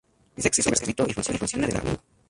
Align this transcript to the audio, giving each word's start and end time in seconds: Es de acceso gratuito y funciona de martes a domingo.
Es 0.35 0.45
de 0.45 0.47
acceso 0.47 0.71
gratuito 0.71 1.05
y 1.07 1.13
funciona 1.13 1.37
de 1.37 1.43
martes 1.47 1.75
a 1.75 1.79
domingo. 1.83 2.01